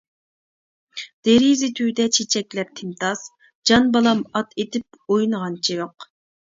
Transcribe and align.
دېرىزە 1.29 1.69
تۈۋىدە 1.81 2.09
چېچەكلەر 2.17 2.73
تىمتاس، 2.81 3.23
جان 3.73 3.95
بالام 3.99 4.27
ئات 4.35 4.59
ئېتىپ 4.61 5.03
ئوينىغان 5.09 5.63
چىۋىق. 5.67 6.15